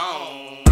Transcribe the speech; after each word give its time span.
Oh. 0.00 0.67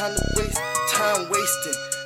Time 0.00 0.14
to 0.14 0.24
waste, 0.34 0.58
time 0.94 1.28
wasting. 1.28 1.99